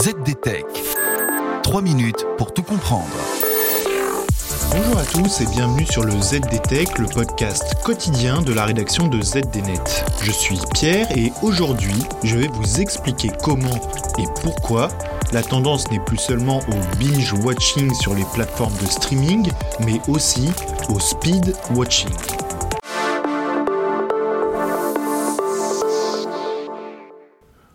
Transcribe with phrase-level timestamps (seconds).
[0.00, 0.64] ZDTech.
[1.64, 3.08] 3 minutes pour tout comprendre.
[4.70, 9.20] Bonjour à tous et bienvenue sur le ZDTech, le podcast quotidien de la rédaction de
[9.20, 10.04] ZDNet.
[10.22, 13.74] Je suis Pierre et aujourd'hui, je vais vous expliquer comment
[14.18, 14.88] et pourquoi
[15.32, 20.48] la tendance n'est plus seulement au binge watching sur les plateformes de streaming, mais aussi
[20.90, 22.14] au speed watching.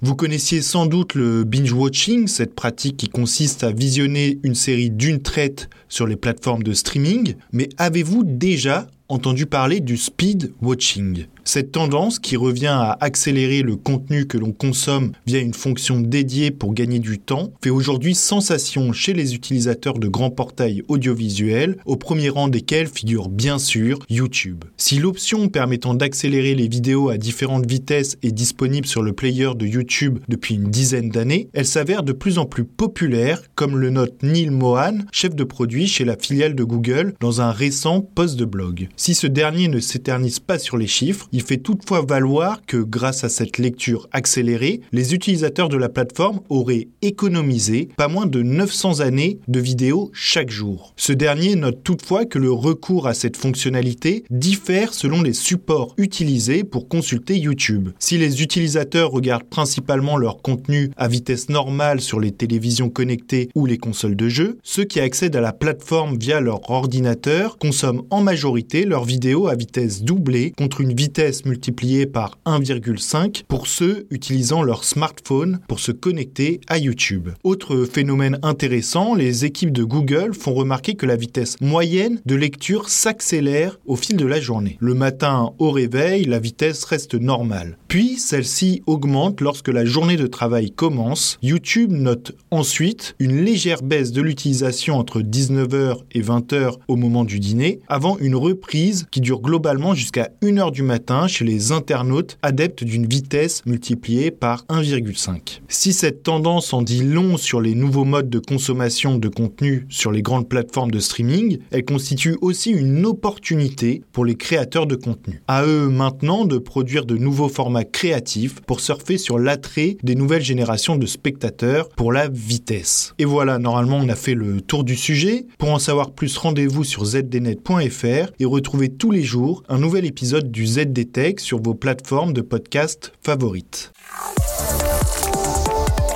[0.00, 5.20] Vous connaissiez sans doute le binge-watching, cette pratique qui consiste à visionner une série d'une
[5.20, 11.72] traite sur les plateformes de streaming, mais avez-vous déjà entendu parler du speed watching cette
[11.72, 16.74] tendance qui revient à accélérer le contenu que l'on consomme via une fonction dédiée pour
[16.74, 22.28] gagner du temps fait aujourd'hui sensation chez les utilisateurs de grands portails audiovisuels, au premier
[22.28, 24.64] rang desquels figure bien sûr YouTube.
[24.76, 29.66] Si l'option permettant d'accélérer les vidéos à différentes vitesses est disponible sur le player de
[29.66, 34.22] YouTube depuis une dizaine d'années, elle s'avère de plus en plus populaire, comme le note
[34.22, 38.44] Neil Mohan, chef de produit chez la filiale de Google, dans un récent post de
[38.44, 38.88] blog.
[38.96, 43.22] Si ce dernier ne s'éternise pas sur les chiffres, il fait toutefois valoir que grâce
[43.22, 48.98] à cette lecture accélérée, les utilisateurs de la plateforme auraient économisé pas moins de 900
[48.98, 50.94] années de vidéos chaque jour.
[50.96, 56.64] Ce dernier note toutefois que le recours à cette fonctionnalité diffère selon les supports utilisés
[56.64, 57.90] pour consulter YouTube.
[58.00, 63.64] Si les utilisateurs regardent principalement leur contenu à vitesse normale sur les télévisions connectées ou
[63.64, 68.22] les consoles de jeux, ceux qui accèdent à la plateforme via leur ordinateur consomment en
[68.22, 74.62] majorité leurs vidéos à vitesse doublée contre une vitesse multiplié par 1,5 pour ceux utilisant
[74.62, 77.30] leur smartphone pour se connecter à YouTube.
[77.44, 82.88] Autre phénomène intéressant, les équipes de Google font remarquer que la vitesse moyenne de lecture
[82.88, 84.76] s'accélère au fil de la journée.
[84.80, 87.76] Le matin, au réveil, la vitesse reste normale.
[87.88, 91.38] Puis, celle-ci augmente lorsque la journée de travail commence.
[91.42, 97.40] YouTube note ensuite une légère baisse de l'utilisation entre 19h et 20h au moment du
[97.40, 102.84] dîner, avant une reprise qui dure globalement jusqu'à 1h du matin chez les internautes adeptes
[102.84, 105.60] d'une vitesse multipliée par 1,5.
[105.68, 110.12] Si cette tendance en dit long sur les nouveaux modes de consommation de contenu sur
[110.12, 115.42] les grandes plateformes de streaming, elle constitue aussi une opportunité pour les créateurs de contenu.
[115.48, 120.42] À eux maintenant de produire de nouveaux formats créatifs pour surfer sur l'attrait des nouvelles
[120.42, 123.14] générations de spectateurs pour la vitesse.
[123.18, 125.46] Et voilà, normalement on a fait le tour du sujet.
[125.58, 130.50] Pour en savoir plus, rendez-vous sur zdnet.fr et retrouvez tous les jours un nouvel épisode
[130.50, 133.92] du ZD Tech sur vos plateformes de podcast favorites.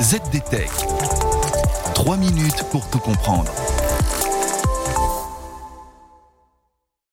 [0.00, 0.70] ZDTech.
[1.94, 3.52] 3 minutes pour tout comprendre.